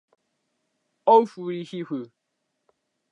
[1.13, 2.01] ahfuhiu